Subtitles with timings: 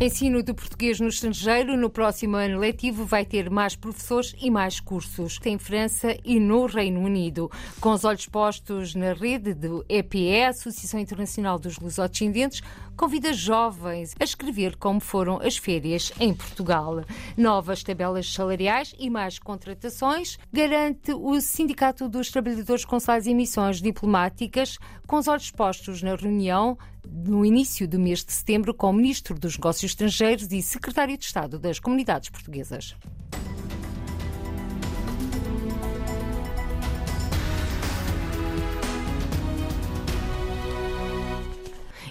[0.00, 4.78] Ensino do português no estrangeiro no próximo ano letivo vai ter mais professores e mais
[4.78, 7.50] cursos em França e no Reino Unido.
[7.80, 12.62] Com os olhos postos na rede do EPE, Associação Internacional dos Lusodescendentes,
[12.96, 17.02] convida jovens a escrever como foram as férias em Portugal.
[17.36, 24.78] Novas tabelas salariais e mais contratações garante o Sindicato dos Trabalhadores Consulares e Missões Diplomáticas,
[25.08, 26.78] com os olhos postos na reunião
[27.12, 31.24] no início do mês de setembro com o Ministro dos Negócios Estrangeiros e Secretário de
[31.24, 32.94] Estado das Comunidades Portuguesas.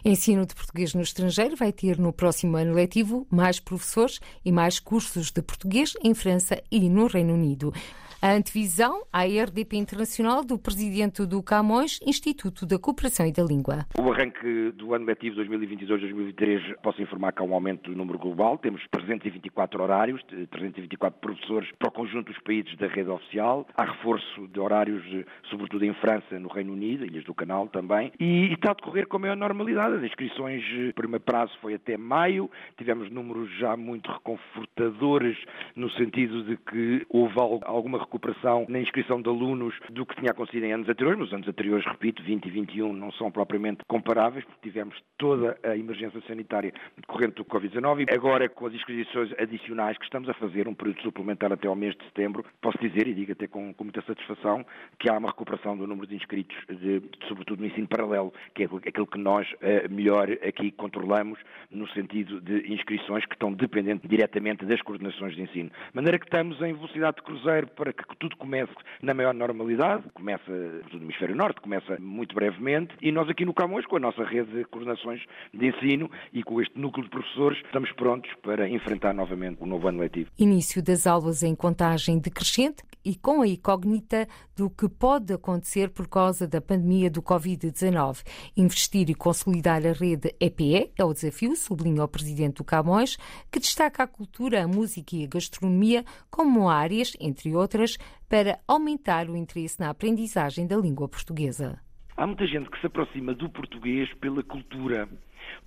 [0.03, 4.79] Ensino de português no estrangeiro vai ter no próximo ano letivo mais professores e mais
[4.79, 7.73] cursos de português em França e no Reino Unido.
[8.19, 13.85] A antevisão à RDP Internacional do presidente do Camões, Instituto da Cooperação e da Língua.
[13.95, 18.57] O arranque do ano letivo 2022-2023 posso informar que há um aumento do número global.
[18.57, 23.67] Temos 324 horários, 324 professores para o conjunto dos países da rede oficial.
[23.77, 25.03] Há reforço de horários,
[25.51, 28.11] sobretudo em França, no Reino Unido, Ilhas do Canal também.
[28.19, 29.93] E, está a decorrer com a maior normalidade.
[29.93, 32.49] As inscrições, o primeiro prazo foi até maio.
[32.79, 35.37] Tivemos números já muito reconfortadores
[35.75, 40.63] no sentido de que houve alguma recuperação na inscrição de alunos do que tinha acontecido
[40.63, 44.45] em anos anteriores, mas os anos anteriores, repito, 20 e 21 não são propriamente comparáveis,
[44.45, 49.97] porque tivemos toda a emergência sanitária decorrente do Covid-19 e agora com as inscrições adicionais
[49.97, 53.13] que estamos a fazer, um período suplementar até ao mês de setembro, posso dizer, e
[53.13, 54.65] digo até com, com muita satisfação,
[54.99, 58.65] que há uma recuperação do número de inscritos, de, sobretudo no ensino paralelo, que é
[58.65, 64.65] aquilo que nós uh, melhor aqui controlamos, no sentido de inscrições que estão dependentes diretamente
[64.65, 65.69] das coordenações de ensino.
[65.69, 70.03] De maneira que estamos em velocidade de cruzeiro para que tudo comece na maior normalidade,
[70.13, 70.51] começa
[70.91, 74.51] no hemisfério norte, começa muito brevemente, e nós aqui no Camões, com a nossa rede
[74.51, 75.21] de coordenações
[75.53, 79.87] de ensino e com este núcleo de professores, estamos prontos para enfrentar novamente o novo
[79.87, 80.29] ano letivo.
[80.37, 86.09] Início das aulas em contagem decrescente e com a incógnita do que pode acontecer por
[86.09, 88.21] causa da pandemia do Covid-19.
[88.57, 93.17] Investir e consolidar a rede EPE é o desafio, sublinha o presidente do Camões,
[93.49, 97.97] que destaca a cultura, a música e a gastronomia como áreas, entre outras,
[98.27, 101.86] para aumentar o interesse na aprendizagem da língua portuguesa.
[102.17, 105.07] Há muita gente que se aproxima do português pela cultura,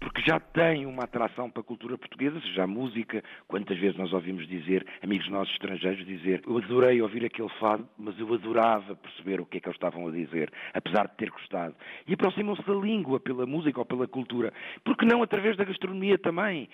[0.00, 4.12] porque já tem uma atração para a cultura portuguesa, seja a música, quantas vezes nós
[4.12, 9.41] ouvimos dizer, amigos nossos estrangeiros dizer, eu adorei ouvir aquele fado, mas eu adorava perceber
[9.41, 11.75] o que é que eles estavam a dizer, apesar de ter gostado.
[12.06, 14.53] E aproximam-se da língua pela música ou pela cultura,
[14.84, 16.69] porque não através da gastronomia também,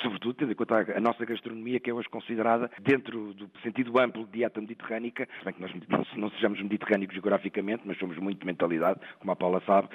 [0.00, 4.24] sobretudo tendo em conta a nossa gastronomia, que é hoje considerada, dentro do sentido amplo
[4.26, 5.72] de dieta mediterrânica, bem que nós
[6.16, 9.88] não sejamos mediterrânicos geograficamente, mas somos muito de mentalidade, como a Paula sabe,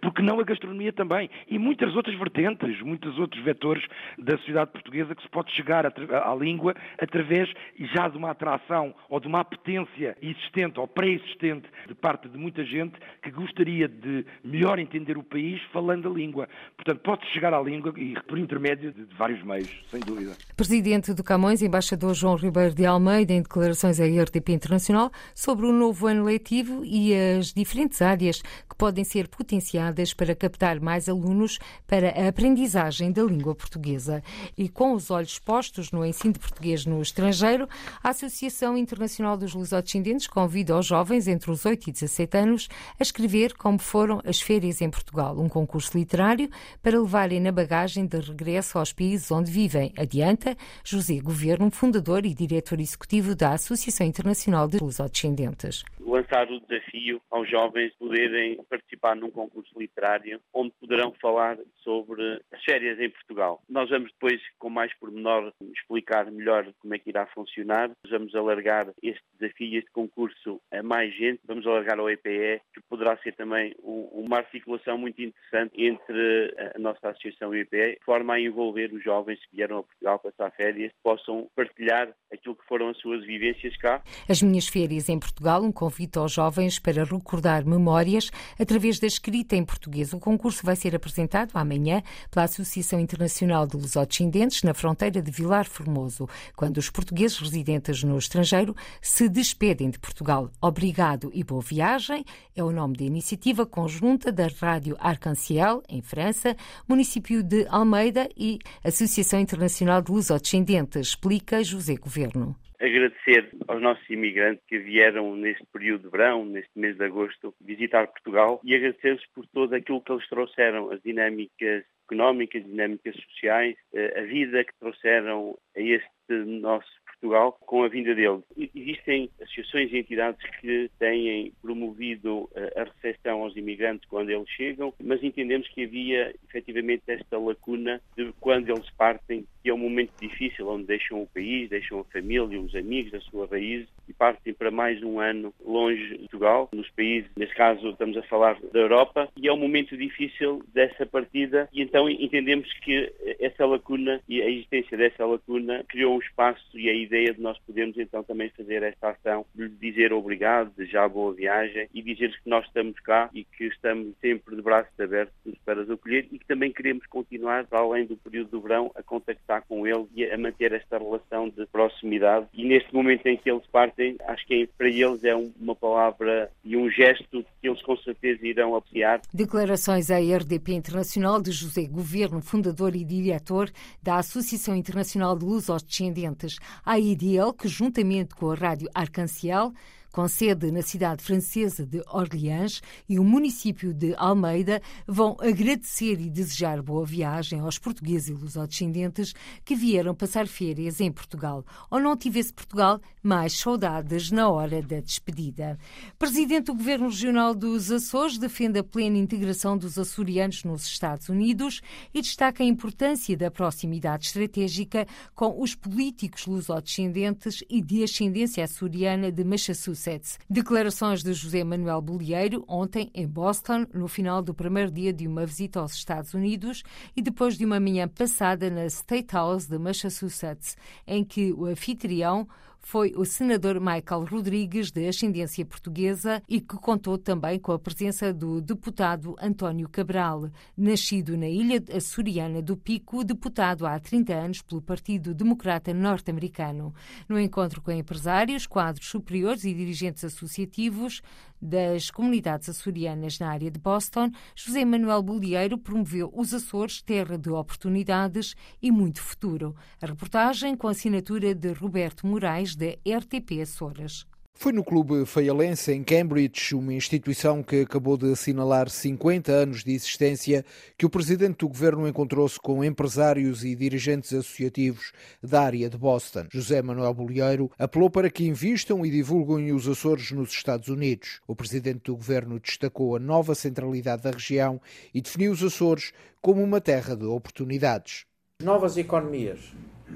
[0.00, 3.84] porque não a gastronomia também, e muitas outras vertentes, muitos outros vetores
[4.18, 7.52] da sociedade portuguesa que se pode chegar à língua através
[7.94, 12.64] já de uma atração ou de uma apetência existente ou pré-existente de parte de muita
[12.64, 16.48] gente que gostaria de melhor entender o país falando a língua.
[16.76, 20.32] Portanto, pode chegar à língua e por intermédio de vários meios, sem dúvida.
[20.56, 25.72] Presidente do Camões, embaixador João Ribeiro de Almeida, em declarações à RTP Internacional sobre o
[25.72, 31.58] novo ano letivo e as diferentes áreas que podem ser potenciadas para captar mais alunos
[31.86, 34.22] para a aprendizagem da língua portuguesa.
[34.56, 37.68] E com os olhos postos no ensino de português no estrangeiro,
[38.02, 42.68] a Associação Internacional dos Lusodescendentes convida os jovens entre os 8 e 17 anos
[42.98, 46.48] a escrever como foram as férias em Portugal, um concurso literário
[46.82, 49.92] para levarem na bagagem de regresso aos países onde vivem.
[49.96, 57.20] Adianta José Governo, fundador e diretor executivo da Associação Internacional de Lusodescendentes lançar o desafio
[57.30, 63.62] aos jovens poderem participar num concurso literário onde poderão falar sobre as férias em Portugal.
[63.68, 67.90] Nós vamos depois, com mais pormenor, explicar melhor como é que irá funcionar.
[68.08, 71.40] Vamos alargar este desafio, este concurso a mais gente.
[71.46, 77.08] Vamos alargar ao EPE, que poderá ser também uma articulação muito interessante entre a nossa
[77.08, 80.50] associação e o EPE, de forma a envolver os jovens que vieram a Portugal passar
[80.52, 84.02] férias, possam partilhar aquilo que foram as suas vivências cá.
[84.28, 89.56] As minhas férias em Portugal, um convite aos jovens para recordar memórias através da escrita
[89.56, 90.12] em português.
[90.12, 95.68] O concurso vai ser apresentado amanhã pela Associação Internacional de Lusodescendentes na fronteira de Vilar
[95.68, 100.50] Formoso, quando os portugueses residentes no estrangeiro se despedem de Portugal.
[100.60, 102.24] Obrigado e boa viagem
[102.54, 106.56] é o nome da iniciativa conjunta da Rádio Arc-en-Ciel, em França,
[106.86, 114.64] município de Almeida e Associação Internacional de Lusodescendentes, explica José Governo agradecer aos nossos imigrantes
[114.66, 119.46] que vieram neste período de verão, neste mês de agosto, visitar Portugal e agradecer-lhes por
[119.46, 123.76] tudo aquilo que eles trouxeram, as dinâmicas económicas, dinâmicas sociais,
[124.16, 126.90] a vida que trouxeram a este nosso
[127.22, 128.42] Portugal com a vinda dele.
[128.74, 134.92] Existem associações e entidades que têm promovido eh, a recepção aos imigrantes quando eles chegam,
[135.00, 140.12] mas entendemos que havia efetivamente esta lacuna de quando eles partem, que é um momento
[140.20, 144.52] difícil, onde deixam o país, deixam a família, os amigos, a sua raiz e partem
[144.52, 148.80] para mais um ano longe de Portugal, nos países, neste caso estamos a falar da
[148.80, 151.68] Europa, e é um momento difícil dessa partida.
[151.72, 156.88] E então entendemos que essa lacuna e a existência dessa lacuna criou um espaço e
[156.88, 161.32] a ideia de nós podermos então também fazer esta ação de dizer obrigado, desejar boa
[161.32, 165.34] viagem e dizer que nós estamos cá e que estamos sempre de braços abertos
[165.64, 169.51] para os acolher e que também queremos continuar, além do período do verão, a contactar
[169.60, 172.46] com eles e a manter esta relação de proximidade.
[172.54, 176.76] E neste momento em que eles partem, acho que para eles é uma palavra e
[176.76, 179.20] um gesto que eles com certeza irão apreciar.
[179.32, 183.70] Declarações à RDP Internacional de José Governo, fundador e diretor
[184.02, 186.56] da Associação Internacional de Lusos-Descendentes.
[186.84, 189.72] A IDL, que juntamente com a Rádio Arcanciel,
[190.12, 196.28] com sede na cidade francesa de Orleans e o município de Almeida, vão agradecer e
[196.28, 201.64] desejar boa viagem aos portugueses e lusodescendentes que vieram passar férias em Portugal.
[201.90, 205.78] Ou não tivesse Portugal mais saudades na hora da despedida.
[206.18, 211.80] Presidente do Governo Regional dos Açores defende a plena integração dos açorianos nos Estados Unidos
[212.12, 219.32] e destaca a importância da proximidade estratégica com os políticos lusodescendentes e de ascendência açoriana
[219.32, 220.01] de Massachusetts.
[220.48, 225.46] Declarações de José Manuel Bolieiro ontem em Boston, no final do primeiro dia de uma
[225.46, 226.82] visita aos Estados Unidos
[227.16, 230.76] e depois de uma manhã passada na State House de Massachusetts,
[231.06, 232.48] em que o anfitrião
[232.82, 238.32] foi o senador Michael Rodrigues, de ascendência portuguesa, e que contou também com a presença
[238.32, 244.82] do deputado António Cabral, nascido na ilha açoriana do Pico, deputado há 30 anos pelo
[244.82, 246.92] Partido Democrata Norte-Americano.
[247.28, 251.22] No encontro com empresários, quadros superiores e dirigentes associativos,
[251.62, 257.50] das comunidades açorianas na área de Boston, José Manuel Bolieiro promoveu os Açores terra de
[257.50, 259.76] oportunidades e muito futuro.
[260.00, 264.26] A reportagem com assinatura de Roberto Moraes, da RTP Açores.
[264.54, 269.92] Foi no Clube Feialense, em Cambridge, uma instituição que acabou de assinalar 50 anos de
[269.92, 270.64] existência,
[270.96, 275.12] que o presidente do governo encontrou-se com empresários e dirigentes associativos
[275.42, 276.46] da área de Boston.
[276.52, 281.40] José Manuel Bolieiro apelou para que invistam e divulguem os Açores nos Estados Unidos.
[281.46, 284.80] O presidente do governo destacou a nova centralidade da região
[285.12, 288.26] e definiu os Açores como uma terra de oportunidades.
[288.62, 289.58] Novas economias,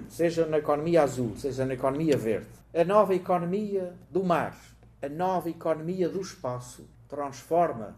[0.09, 4.55] seja na economia azul, seja na economia verde a nova economia do mar,
[5.01, 7.97] a nova economia do espaço transforma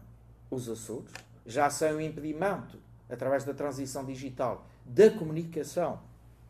[0.49, 1.11] os Açores,
[1.45, 2.79] já são um impedimento,
[3.09, 5.99] através da transição digital, da comunicação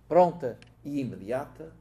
[0.07, 1.73] pronta e imediata,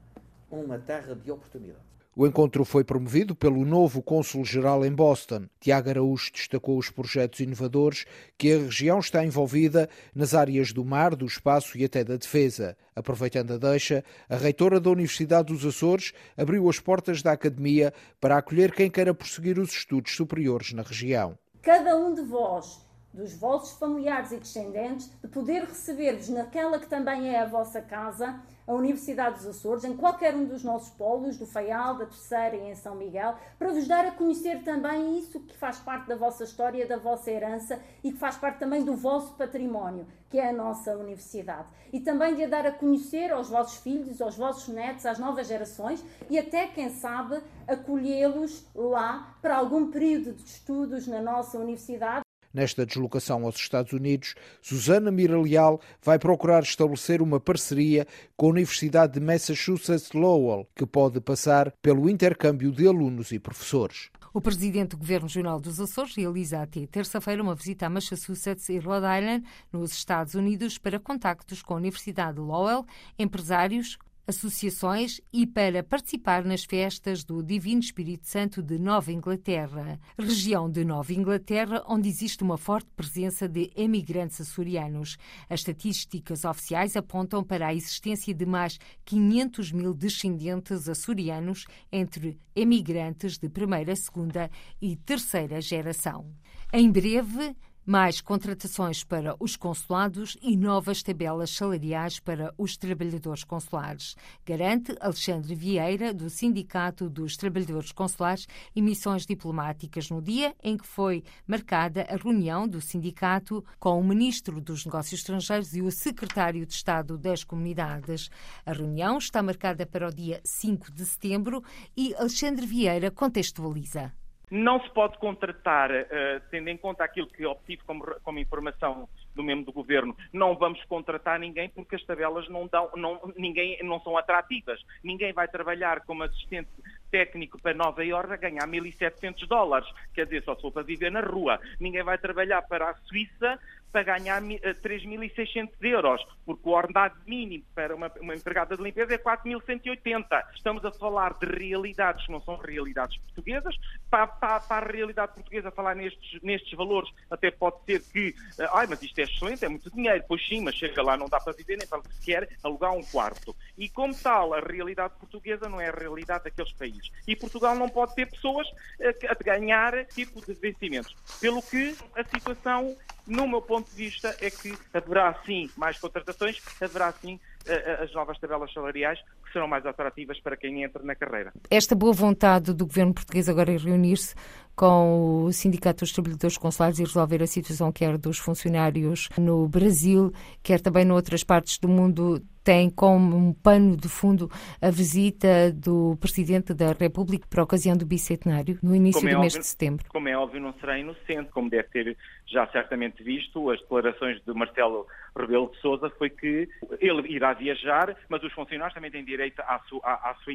[0.51, 1.85] uma terra de oportunidade.
[2.21, 5.47] O encontro foi promovido pelo novo cônsul-geral em Boston.
[5.61, 8.07] Tiago Araújo destacou os projetos inovadores
[8.37, 12.77] que a região está envolvida nas áreas do mar, do espaço e até da defesa.
[12.97, 18.37] Aproveitando a deixa, a reitora da Universidade dos Açores abriu as portas da academia para
[18.37, 21.39] acolher quem queira prosseguir os estudos superiores na região.
[21.63, 22.85] Cada um de vós
[23.19, 28.41] dos vossos familiares e descendentes, de poder receber-vos naquela que também é a vossa casa,
[28.65, 32.71] a Universidade dos Açores, em qualquer um dos nossos polos, do Faial, da Terceira e
[32.71, 36.45] em São Miguel, para vos dar a conhecer também isso que faz parte da vossa
[36.45, 40.53] história, da vossa herança e que faz parte também do vosso património, que é a
[40.53, 41.67] nossa universidade.
[41.93, 45.49] E também de a dar a conhecer aos vossos filhos, aos vossos netos, às novas
[45.49, 52.28] gerações e até, quem sabe, acolhê-los lá para algum período de estudos na nossa universidade.
[52.53, 58.51] Nesta deslocação aos Estados Unidos, Susana Mira Leal vai procurar estabelecer uma parceria com a
[58.51, 64.11] Universidade de Massachusetts Lowell, que pode passar pelo intercâmbio de alunos e professores.
[64.33, 68.79] O presidente do Governo Regional dos Açores realiza até terça-feira uma visita a Massachusetts e
[68.79, 72.85] Rhode Island, nos Estados Unidos, para contactos com a Universidade de Lowell,
[73.19, 80.71] empresários, associações e para participar nas festas do Divino Espírito Santo de Nova Inglaterra, região
[80.71, 85.17] de Nova Inglaterra onde existe uma forte presença de emigrantes açorianos.
[85.49, 93.39] As estatísticas oficiais apontam para a existência de mais 500 mil descendentes açorianos entre emigrantes
[93.39, 96.31] de primeira, segunda e terceira geração.
[96.71, 97.57] Em breve,
[97.89, 104.15] mais contratações para os consulados e novas tabelas salariais para os trabalhadores consulares,
[104.45, 110.87] garante Alexandre Vieira, do Sindicato dos Trabalhadores Consulares e Missões Diplomáticas, no dia em que
[110.87, 116.67] foi marcada a reunião do sindicato com o Ministro dos Negócios Estrangeiros e o Secretário
[116.67, 118.29] de Estado das Comunidades.
[118.67, 121.65] A reunião está marcada para o dia 5 de setembro
[121.97, 124.13] e Alexandre Vieira contextualiza.
[124.51, 129.43] Não se pode contratar, uh, tendo em conta aquilo que obtive como, como, informação do
[129.43, 134.01] membro do governo, não vamos contratar ninguém porque as tabelas não, dão, não, ninguém, não
[134.01, 134.81] são atrativas.
[135.03, 136.71] Ninguém vai trabalhar como assistente
[137.11, 139.89] técnico para Nova Iorque a ganhar 1.700 dólares.
[140.15, 141.61] Quer dizer, só se for para viver na rua.
[141.81, 143.59] Ninguém vai trabalhar para a Suíça
[143.93, 149.15] para ganhar 3.600 eh, euros, porque o ordenado mínimo para uma, uma empregada de limpeza
[149.15, 150.45] é 4.180.
[150.55, 153.77] Estamos a falar de realidades que não são realidades portuguesas.
[154.11, 158.69] Para, para, para, a realidade portuguesa falar nestes, nestes valores, até pode ser que, uh,
[158.73, 160.25] ai, mas isto é excelente, é muito dinheiro.
[160.29, 163.55] Pois sim, mas chega lá, não dá para viver nem para sequer alugar um quarto.
[163.77, 167.11] E como tal, a realidade portuguesa não é a realidade daqueles países.
[167.27, 171.15] E Portugal não pode ter pessoas uh, a ganhar tipo de vencimentos.
[171.41, 172.97] Pelo que a situação
[173.29, 178.05] no meu ponto de vista, é que haverá sim mais contratações, haverá sim eh, eh,
[178.05, 181.53] as novas tabelas salariais que serão mais atrativas para quem entra na carreira.
[181.71, 184.35] Esta boa vontade do governo português agora em reunir-se
[184.75, 190.33] com o Sindicato dos Trabalhadores Consulares e resolver a situação quer dos funcionários no Brasil,
[190.63, 196.19] quer também noutras partes do mundo tem como um pano de fundo a visita do
[196.21, 199.63] Presidente da República para a ocasião do bicentenário, no início como do é mês óbvio,
[199.63, 200.05] de setembro.
[200.11, 202.15] Como é óbvio, não será inocente, como deve ter
[202.47, 206.69] já certamente visto, as declarações de Marcelo Rebelo de Sousa foi que
[207.01, 210.53] ele irá viajar, mas os funcionários também têm direito à sua, à, à sua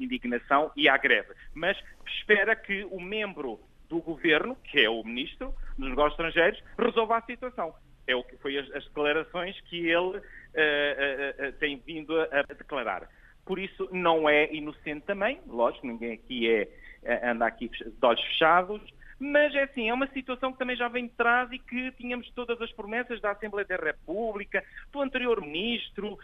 [0.00, 1.34] indignação e à greve.
[1.52, 7.18] Mas espera que o membro do governo, que é o ministro dos Negócios Estrangeiros, resolva
[7.18, 7.74] a situação.
[8.12, 12.42] É o que foi as, as declarações que ele uh, uh, tem vindo a, a,
[12.54, 13.08] declarar.
[13.44, 16.68] Por isso, não é inocente também, lógico, ninguém aqui é,
[17.28, 18.80] anda aqui de olhos fechados,
[19.18, 22.30] mas é assim, é uma situação que também já vem de trás e que tínhamos
[22.32, 26.18] todas as promessas da Assembleia da República, do anterior ministro,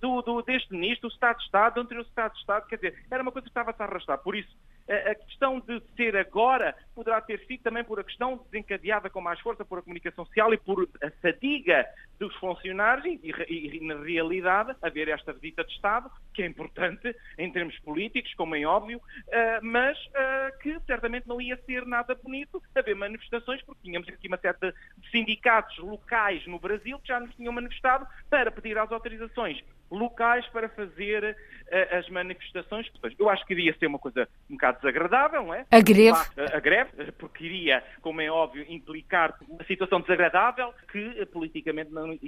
[0.00, 3.04] do, do, deste ministro, do Estado de Estado, do anterior Estado de Estado, quer dizer,
[3.10, 4.18] era uma coisa que estava-se a arrastar.
[4.18, 4.54] Por isso,
[4.88, 9.38] a questão de ser agora poderá ter sido também por a questão desencadeada com mais
[9.40, 11.86] força por a comunicação social e por a fadiga
[12.18, 17.14] dos funcionários e, e, e, na realidade, haver esta visita de Estado, que é importante
[17.36, 22.14] em termos políticos, como é óbvio, uh, mas uh, que certamente não ia ser nada
[22.14, 27.20] bonito haver manifestações, porque tínhamos aqui uma certa de sindicatos locais no Brasil que já
[27.20, 32.86] nos tinham manifestado para pedir as autorizações locais para fazer uh, as manifestações.
[33.18, 35.66] Eu acho que iria ser uma coisa um bocado desagradável, não é?
[35.70, 36.18] A greve.
[36.36, 42.18] A, a greve, porque iria, como é óbvio, implicar uma situação desagradável que politicamente não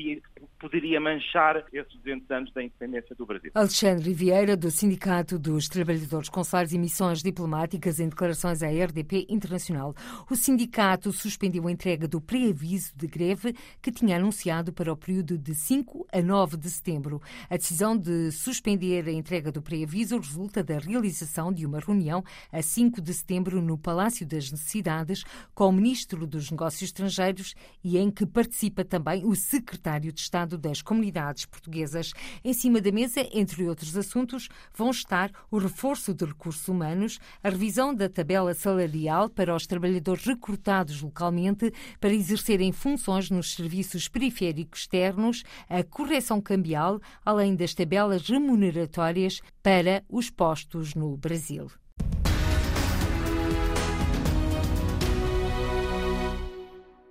[0.58, 3.50] poderia manchar esses 200 anos da independência do Brasil.
[3.54, 9.94] Alexandre Vieira, do Sindicato dos Trabalhadores Consulares e Missões Diplomáticas, em declarações à RDP Internacional.
[10.30, 15.38] O sindicato suspendeu a entrega do pré-aviso de greve que tinha anunciado para o período
[15.38, 17.20] de 5 a 9 de setembro.
[17.50, 22.62] A decisão de suspender a entrega do pré-aviso resulta da realização de uma reunião a
[22.62, 28.08] 5 de setembro no Palácio das Necessidades com o Ministro dos Negócios Estrangeiros e em
[28.08, 32.12] que participa também o Secretário de Estado das Comunidades Portuguesas.
[32.44, 37.48] Em cima da mesa, entre outros assuntos, vão estar o reforço de recursos humanos, a
[37.48, 44.82] revisão da tabela salarial para os trabalhadores recrutados localmente para exercerem funções nos serviços periféricos
[44.82, 51.68] externos, a correção cambial, além além das tabelas remuneratórias para os postos no Brasil.